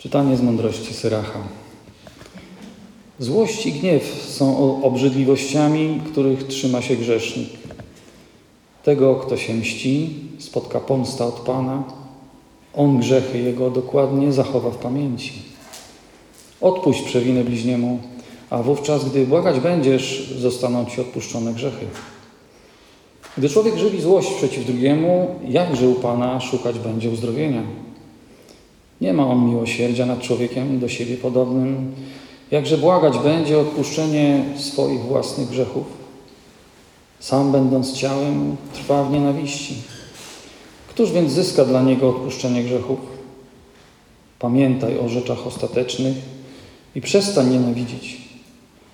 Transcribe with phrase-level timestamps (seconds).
[0.00, 1.38] Czytanie z mądrości Syracha.
[3.18, 7.48] Złość i gniew są obrzydliwościami, których trzyma się grzesznik.
[8.82, 11.82] Tego, kto się mści, spotka pomsta od Pana.
[12.74, 15.32] On grzechy jego dokładnie zachowa w pamięci.
[16.60, 17.98] Odpuść przewinę bliźniemu,
[18.50, 21.86] a wówczas, gdy błagać będziesz, zostaną ci odpuszczone grzechy.
[23.38, 27.62] Gdy człowiek żywi złość przeciw drugiemu, jakże u Pana szukać będzie uzdrowienia?
[29.00, 31.94] Nie ma on miłosierdzia nad człowiekiem do siebie podobnym,
[32.50, 35.84] jakże błagać będzie o odpuszczenie swoich własnych grzechów.
[37.20, 39.74] Sam będąc ciałem, trwa w nienawiści.
[40.88, 42.98] Któż więc zyska dla niego odpuszczenie grzechów?
[44.38, 46.16] Pamiętaj o rzeczach ostatecznych
[46.94, 48.16] i przestań nienawidzić.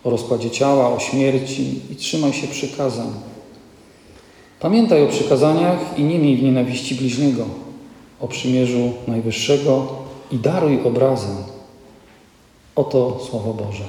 [0.05, 3.09] O rozkładzie ciała, o śmierci i trzymaj się przykazań.
[4.61, 7.45] Pamiętaj o przykazaniach i nie miej w nienawiści bliźniego,
[8.21, 9.87] o przymierzu Najwyższego
[10.31, 11.29] i daruj obrazę.
[12.77, 13.85] Oto Słowo Boże.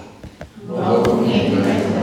[0.67, 1.97] Pan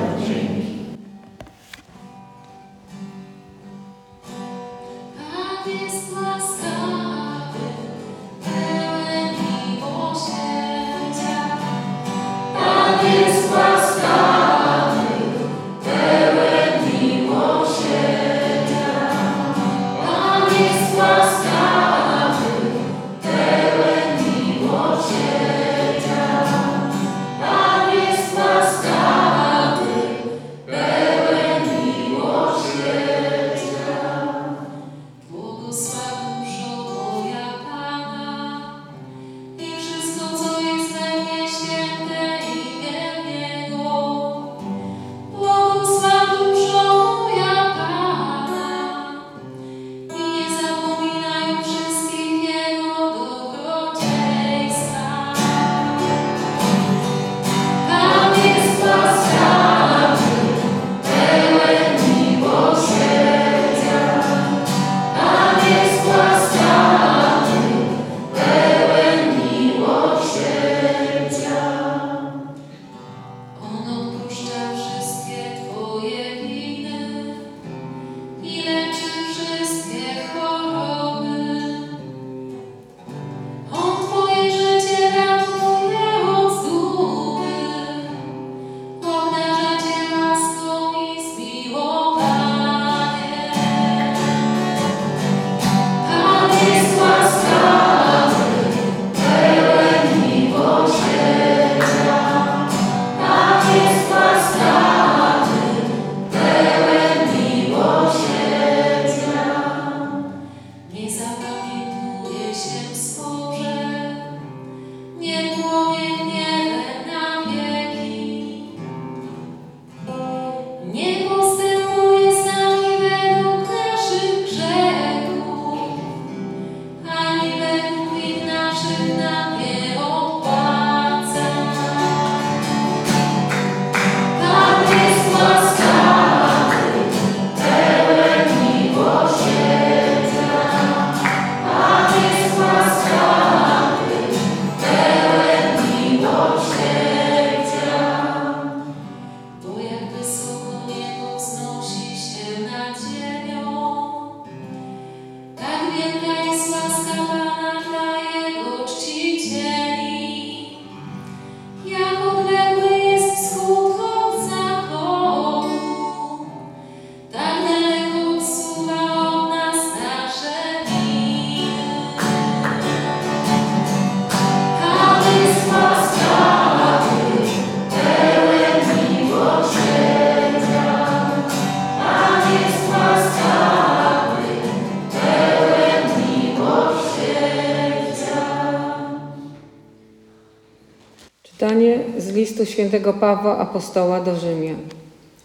[192.64, 194.76] listu świętego Pawła Apostoła do Rzymian.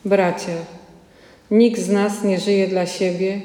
[0.05, 0.55] Bracia,
[1.51, 3.41] nikt z nas nie żyje dla siebie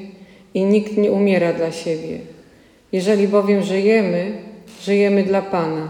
[0.54, 2.18] i nikt nie umiera dla siebie.
[2.92, 4.32] Jeżeli bowiem żyjemy,
[4.82, 5.88] żyjemy dla Pana.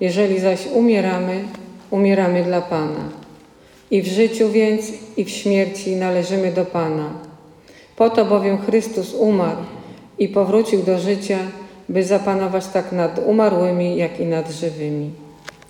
[0.00, 1.44] Jeżeli zaś umieramy,
[1.90, 3.04] umieramy dla Pana.
[3.90, 7.10] I w życiu więc, i w śmierci należymy do Pana.
[7.96, 9.62] Po to bowiem Chrystus umarł
[10.18, 11.38] i powrócił do życia,
[11.88, 15.10] by zapanować tak nad umarłymi, jak i nad żywymi.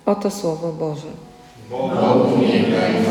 [0.05, 1.30] Oto Słowo Boże.
[1.73, 3.10] 我不明白。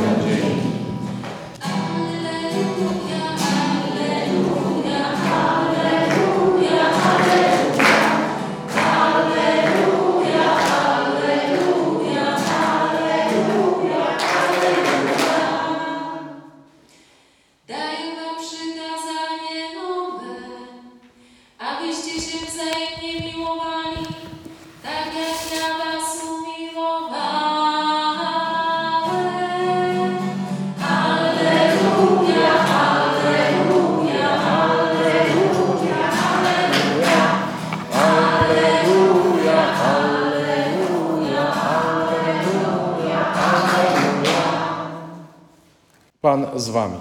[46.21, 46.97] Pan z wami.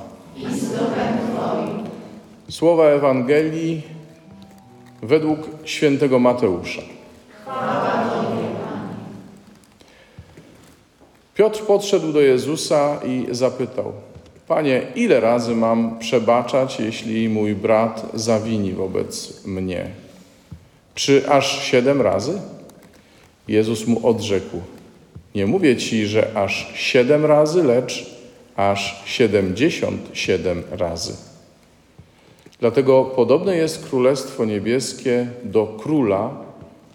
[2.50, 3.82] Słowa Ewangelii
[5.02, 6.82] według świętego Mateusza.
[11.36, 13.94] Piotr podszedł do Jezusa i zapytał:
[14.48, 19.88] Panie, ile razy mam przebaczać, jeśli mój brat zawini wobec mnie?
[20.96, 22.42] Czy aż siedem razy?
[23.48, 24.62] Jezus mu odrzekł:
[25.36, 28.19] Nie mówię ci, że aż siedem razy, lecz
[28.60, 31.14] aż siedemdziesiąt siedem razy.
[32.60, 36.32] Dlatego podobne jest Królestwo Niebieskie do króla,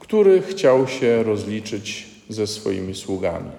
[0.01, 3.51] który chciał się rozliczyć ze swoimi sługami.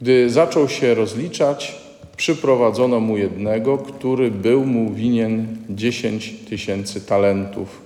[0.00, 1.76] Gdy zaczął się rozliczać,
[2.16, 7.82] przyprowadzono mu jednego, który był mu winien dziesięć tysięcy talentów.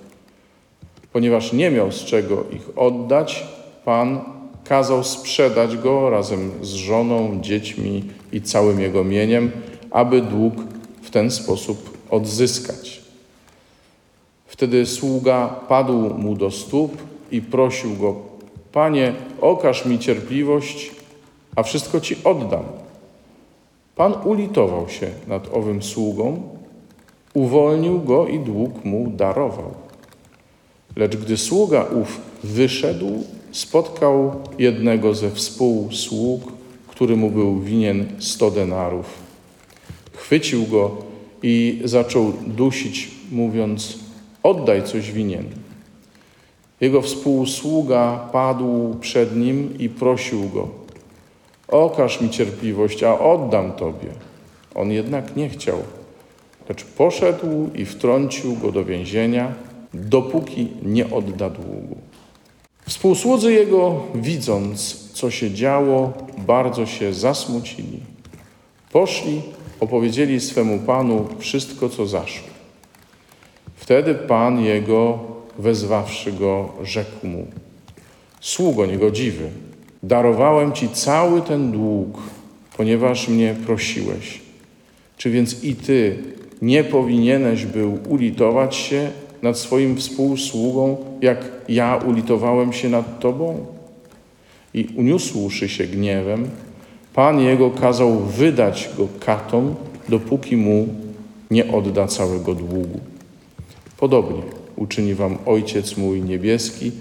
[1.12, 3.44] Ponieważ nie miał z czego ich oddać,
[3.84, 4.20] Pan
[4.64, 8.02] kazał sprzedać go razem z żoną, dziećmi
[8.32, 9.50] i całym jego mieniem,
[9.90, 10.54] aby dług
[11.02, 13.02] w ten sposób odzyskać.
[14.46, 16.96] Wtedy sługa padł mu do stóp
[17.30, 18.16] i prosił go:
[18.72, 20.90] Panie, okaż mi cierpliwość,
[21.56, 22.64] a wszystko ci oddam.
[23.96, 26.42] Pan ulitował się nad owym sługą,
[27.34, 29.74] uwolnił go i dług mu darował.
[30.96, 36.42] Lecz gdy sługa ów wyszedł, spotkał jednego ze współsług,
[36.92, 39.06] który mu był winien sto denarów.
[40.12, 40.96] Chwycił go
[41.42, 43.98] i zaczął dusić, mówiąc:
[44.42, 45.44] Oddaj coś winien.
[46.80, 50.68] Jego współsługa padł przed nim i prosił go:
[51.68, 54.08] Okaż mi cierpliwość, a oddam tobie.
[54.74, 55.78] On jednak nie chciał,
[56.68, 59.54] lecz poszedł i wtrącił go do więzienia,
[59.94, 61.96] dopóki nie odda długu.
[62.86, 66.12] Współsłudzy jego, widząc, co się działo,
[66.46, 68.00] bardzo się zasmucili.
[68.92, 69.42] Poszli,
[69.80, 72.48] opowiedzieli swemu panu wszystko, co zaszło.
[73.76, 75.18] Wtedy pan jego,
[75.58, 77.46] wezwawszy go, rzekł mu:
[78.40, 79.48] Sługo niegodziwy,
[80.02, 82.18] darowałem ci cały ten dług,
[82.76, 84.40] ponieważ mnie prosiłeś.
[85.16, 86.18] Czy więc i ty
[86.62, 89.10] nie powinieneś był ulitować się
[89.42, 93.66] nad swoim współsługą, jak ja ulitowałem się nad tobą?
[94.74, 96.50] I uniósłszy się gniewem,
[97.14, 99.74] Pan jego kazał wydać go katom,
[100.08, 100.88] dopóki mu
[101.50, 103.00] nie odda całego długu.
[103.96, 104.42] Podobnie
[104.76, 106.92] uczyni wam Ojciec mój niebieski,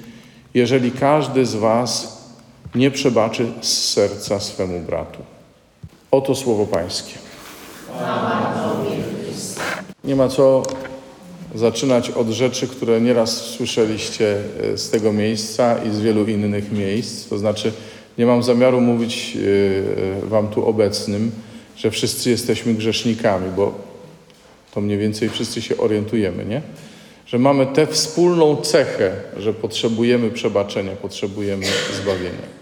[0.54, 2.22] jeżeli każdy z was
[2.76, 5.20] nie przebaczy z serca swemu bratu.
[6.12, 7.14] Oto słowo Pańskie.
[10.04, 10.64] Nie ma co
[11.56, 14.38] zaczynać od rzeczy, które nieraz słyszeliście
[14.74, 17.30] e, z tego miejsca i z wielu innych miejsc.
[17.30, 17.72] To znaczy,
[18.18, 19.38] nie mam zamiaru mówić
[20.24, 21.32] e, Wam tu obecnym,
[21.78, 23.74] że wszyscy jesteśmy grzesznikami, bo
[24.74, 26.62] to mniej więcej wszyscy się orientujemy, nie?
[27.26, 31.66] Że mamy tę wspólną cechę, że potrzebujemy przebaczenia, potrzebujemy
[32.02, 32.62] zbawienia.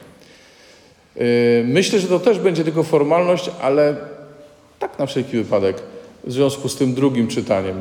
[1.16, 3.96] E, Myślę, że to też będzie tylko formalność, ale
[4.80, 5.78] tak na wszelki wypadek,
[6.24, 7.76] w związku z tym drugim czytaniem.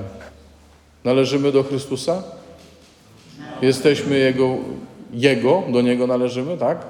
[1.09, 2.23] Należymy do Chrystusa?
[3.62, 4.57] Jesteśmy Jego,
[5.12, 6.87] Jego, do Niego należymy, tak?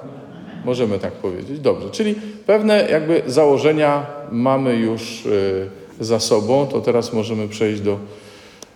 [0.65, 1.59] Możemy tak powiedzieć.
[1.59, 7.99] Dobrze, czyli pewne jakby założenia mamy już y, za sobą, to teraz możemy przejść do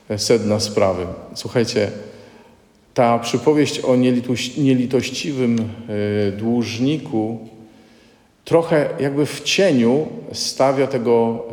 [0.10, 1.06] e, sedna sprawy.
[1.34, 1.92] Słuchajcie,
[2.94, 7.48] ta przypowieść o nielitoś, nielitościwym y, dłużniku
[8.46, 11.44] trochę jakby w cieniu stawia tego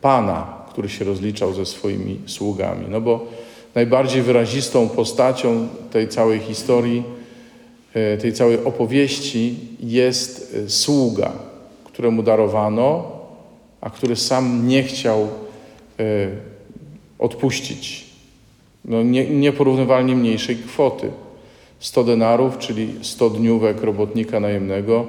[0.00, 2.86] Pana, który się rozliczał ze swoimi sługami.
[2.88, 3.26] No bo
[3.74, 7.02] najbardziej wyrazistą postacią tej całej historii,
[7.94, 11.32] e, tej całej opowieści jest e, sługa,
[11.84, 13.12] któremu darowano,
[13.80, 16.28] a który sam nie chciał e,
[17.18, 18.10] odpuścić
[18.84, 21.10] no nie, nieporównywalnie mniejszej kwoty.
[21.80, 25.06] 100 denarów, czyli 100 dniówek robotnika najemnego,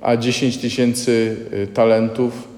[0.00, 1.36] a 10 tysięcy
[1.74, 2.48] talentów,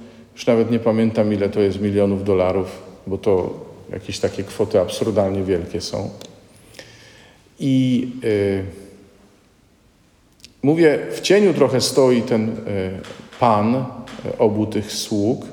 [0.41, 3.55] już nawet nie pamiętam ile to jest milionów dolarów, bo to
[3.93, 6.11] jakieś takie kwoty absurdalnie wielkie są.
[7.59, 8.65] I y,
[10.63, 12.55] mówię, w cieniu trochę stoi ten y,
[13.41, 15.47] pan y, obu tych sług,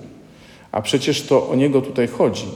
[0.71, 2.47] a przecież to o niego tutaj chodzi.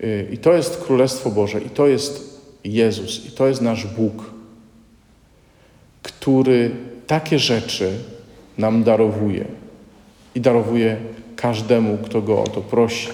[0.00, 4.24] Y, I to jest Królestwo Boże, i to jest Jezus, i to jest nasz Bóg,
[6.02, 6.70] który
[7.06, 7.98] takie rzeczy
[8.58, 9.44] nam darowuje
[10.34, 10.96] i darowuje
[11.40, 13.08] każdemu, kto go o to prosi.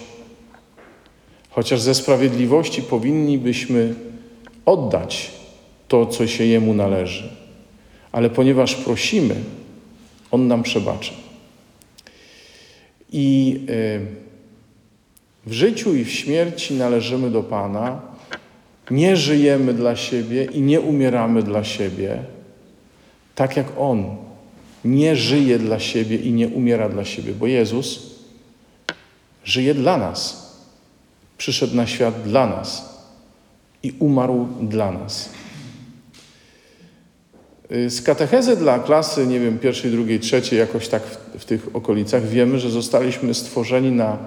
[1.50, 3.94] Chociaż ze sprawiedliwości powinnibyśmy
[4.66, 5.30] oddać
[5.88, 7.28] to, co się jemu należy,
[8.12, 9.34] ale ponieważ prosimy,
[10.30, 11.12] on nam przebaczy.
[13.12, 14.06] I y,
[15.46, 18.00] w życiu i w śmierci należymy do Pana.
[18.90, 22.22] Nie żyjemy dla siebie i nie umieramy dla siebie,
[23.34, 24.16] tak jak On
[24.84, 28.15] nie żyje dla siebie i nie umiera dla siebie, bo Jezus
[29.46, 30.46] żyje dla nas.
[31.38, 32.96] Przyszedł na świat dla nas
[33.82, 35.28] i umarł dla nas.
[37.72, 41.76] Y, Z katechezy dla klasy, nie wiem, pierwszej, drugiej, trzeciej, jakoś tak w, w tych
[41.76, 44.18] okolicach, wiemy, że zostaliśmy stworzeni na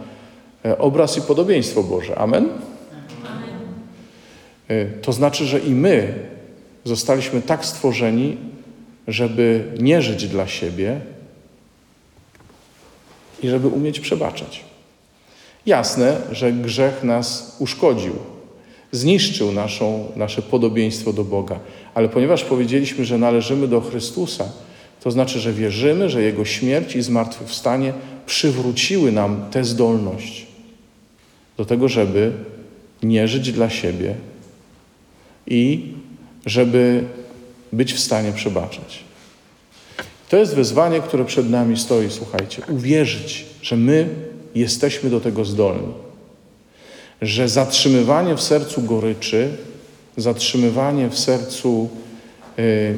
[0.66, 2.18] e, obraz i podobieństwo Boże.
[2.18, 2.50] Amen?
[4.72, 6.14] Y, To znaczy, że i my
[6.84, 8.38] zostaliśmy tak stworzeni,
[9.08, 11.02] żeby nie żyć dla siebie
[13.44, 14.69] i żeby umieć przebaczać.
[15.66, 18.14] Jasne, że grzech nas uszkodził,
[18.92, 21.60] zniszczył naszą, nasze podobieństwo do Boga,
[21.94, 24.46] ale ponieważ powiedzieliśmy, że należymy do Chrystusa,
[25.04, 27.94] to znaczy, że wierzymy, że Jego śmierć i zmartwychwstanie
[28.26, 30.48] przywróciły nam tę zdolność
[31.58, 32.32] do tego, żeby
[33.04, 34.16] nie żyć dla siebie
[35.48, 35.94] i
[36.46, 37.04] żeby
[37.74, 39.04] być w stanie przebaczać.
[40.30, 42.62] To jest wyzwanie, które przed nami stoi, słuchajcie.
[42.68, 44.10] Uwierzyć, że my
[44.56, 45.94] jesteśmy do tego zdolni.
[47.22, 49.50] Że zatrzymywanie w sercu goryczy,
[50.18, 51.90] zatrzymywanie w sercu
[52.60, 52.98] y,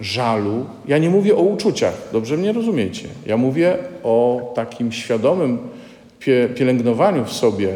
[0.00, 3.08] żalu, ja nie mówię o uczuciach, dobrze mnie rozumiecie.
[3.26, 5.58] Ja mówię o takim świadomym
[6.20, 7.68] pie, pielęgnowaniu w sobie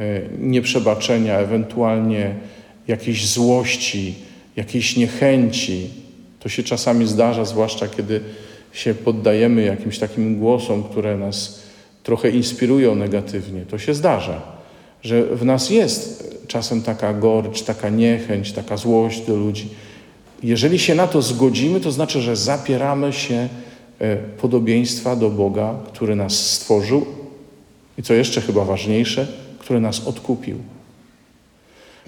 [0.00, 2.34] y, nieprzebaczenia, ewentualnie
[2.88, 4.14] jakiejś złości,
[4.56, 5.90] jakiejś niechęci.
[6.40, 8.20] To się czasami zdarza, zwłaszcza kiedy
[8.72, 11.65] się poddajemy jakimś takim głosom, które nas
[12.06, 13.60] trochę inspirują negatywnie.
[13.60, 14.42] To się zdarza,
[15.02, 19.68] że w nas jest czasem taka gorycz, taka niechęć, taka złość do ludzi.
[20.42, 23.48] Jeżeli się na to zgodzimy, to znaczy, że zapieramy się
[23.98, 27.06] e, podobieństwa do Boga, który nas stworzył
[27.98, 29.26] i co jeszcze chyba ważniejsze,
[29.58, 30.56] który nas odkupił.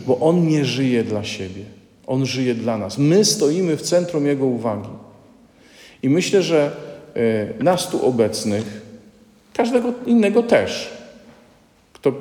[0.07, 1.63] Bo On nie żyje dla siebie.
[2.07, 2.99] On żyje dla nas.
[2.99, 4.91] My stoimy w centrum Jego uwagi.
[6.03, 6.77] I myślę, że
[7.59, 8.88] e, nas tu obecnych,
[9.59, 10.91] każdego innego też,
[11.93, 12.13] kto,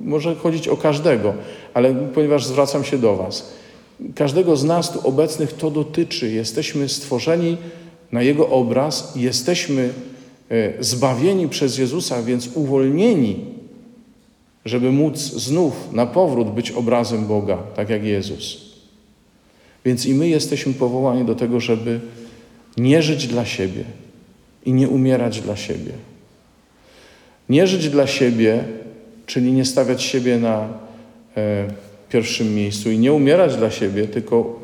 [0.00, 1.34] może chodzić o każdego,
[1.74, 3.52] ale ponieważ zwracam się do Was,
[4.14, 6.30] każdego z nas tu obecnych to dotyczy.
[6.30, 7.56] Jesteśmy stworzeni
[8.12, 9.92] na Jego obraz, jesteśmy
[10.50, 13.36] e, zbawieni przez Jezusa, więc uwolnieni,
[14.64, 18.70] żeby móc znów na powrót być obrazem Boga, tak jak Jezus.
[19.84, 22.00] Więc i my jesteśmy powołani do tego, żeby
[22.76, 23.84] nie żyć dla siebie
[24.66, 26.09] i nie umierać dla siebie.
[27.50, 28.64] Nie żyć dla siebie,
[29.26, 30.68] czyli nie stawiać siebie na
[31.36, 31.68] e,
[32.08, 34.60] pierwszym miejscu i nie umierać dla siebie, tylko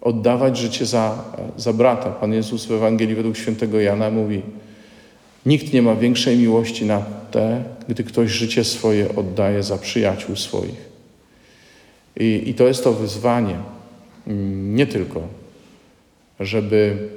[0.00, 1.24] oddawać życie za,
[1.56, 2.10] za brata.
[2.10, 4.42] Pan Jezus w Ewangelii według świętego Jana mówi:
[5.46, 10.88] Nikt nie ma większej miłości na te, gdy ktoś życie swoje oddaje za przyjaciół swoich.
[12.16, 13.56] I, i to jest to wyzwanie
[14.74, 15.22] nie tylko,
[16.40, 17.08] żeby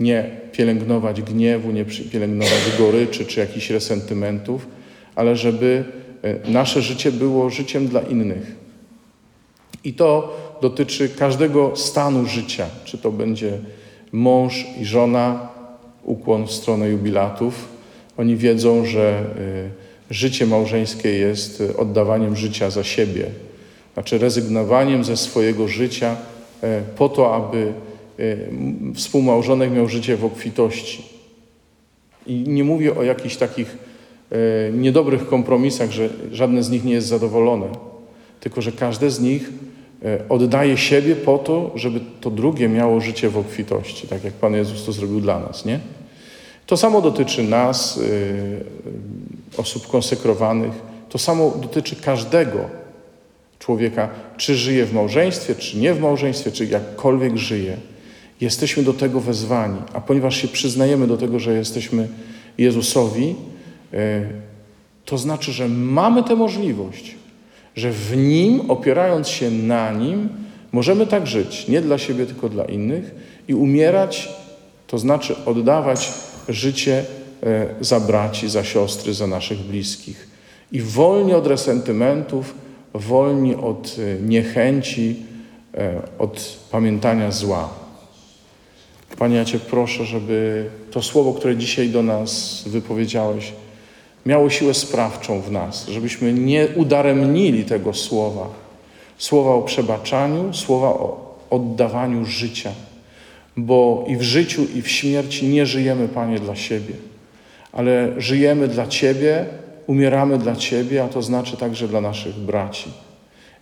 [0.00, 4.66] nie pielęgnować gniewu, nie pielęgnować goryczy czy jakichś resentymentów,
[5.14, 5.84] ale żeby
[6.22, 8.56] e, nasze życie było życiem dla innych.
[9.84, 13.58] I to dotyczy każdego stanu życia, czy to będzie
[14.12, 15.48] mąż i żona,
[16.04, 17.68] ukłon w stronę jubilatów.
[18.16, 19.24] Oni wiedzą, że
[20.10, 23.26] e, życie małżeńskie jest e, oddawaniem życia za siebie,
[23.94, 26.16] znaczy rezygnowaniem ze swojego życia
[26.96, 27.72] po to, aby
[28.94, 31.02] współmałżonek miał życie w obfitości.
[32.26, 33.78] I nie mówię o jakichś takich
[34.72, 37.66] niedobrych kompromisach, że żadne z nich nie jest zadowolone,
[38.40, 39.50] tylko że każde z nich
[40.28, 44.84] oddaje siebie po to, żeby to drugie miało życie w obfitości, tak jak Pan Jezus
[44.84, 45.80] to zrobił dla nas, nie?
[46.66, 48.00] To samo dotyczy nas,
[49.56, 50.72] osób konsekrowanych,
[51.08, 52.58] to samo dotyczy każdego
[53.58, 57.76] człowieka, czy żyje w małżeństwie, czy nie w małżeństwie, czy jakkolwiek żyje.
[58.40, 62.08] Jesteśmy do tego wezwani, a ponieważ się przyznajemy do tego, że jesteśmy
[62.58, 63.34] Jezusowi,
[65.04, 67.14] to znaczy, że mamy tę możliwość,
[67.76, 70.28] że w Nim, opierając się na Nim,
[70.72, 73.14] możemy tak żyć, nie dla siebie, tylko dla innych
[73.48, 74.28] i umierać,
[74.86, 76.12] to znaczy oddawać
[76.48, 77.04] życie
[77.80, 80.28] za braci, za siostry, za naszych bliskich.
[80.72, 82.54] I wolni od resentymentów,
[82.94, 85.16] wolni od niechęci,
[86.18, 87.79] od pamiętania zła.
[89.20, 93.52] Panie, ja Cię proszę, żeby to słowo, które dzisiaj do nas wypowiedziałeś,
[94.26, 98.48] miało siłę sprawczą w nas, żebyśmy nie udaremnili tego słowa.
[99.18, 102.72] Słowa o przebaczaniu, słowa o oddawaniu życia,
[103.56, 106.94] bo i w życiu, i w śmierci nie żyjemy, Panie, dla siebie,
[107.72, 109.46] ale żyjemy dla Ciebie,
[109.86, 112.90] umieramy dla Ciebie, a to znaczy także dla naszych braci.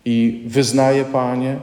[0.04, 1.56] I wyznaję, Panie,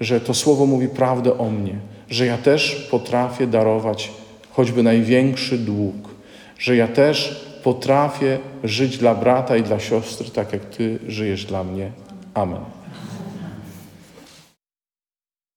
[0.00, 4.10] że to słowo mówi prawdę o mnie, że ja też potrafię darować
[4.50, 6.08] choćby największy dług,
[6.58, 11.64] że ja też potrafię żyć dla brata i dla siostry, tak jak Ty żyjesz dla
[11.64, 11.90] mnie.
[12.34, 12.79] Amen.